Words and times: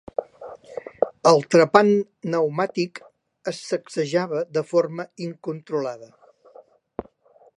El 1.31 1.41
trepant 1.55 1.89
neumàtic 2.35 3.01
es 3.53 3.61
sacsejava 3.67 4.43
de 4.59 4.65
forma 4.73 5.07
incontrolada. 5.29 6.11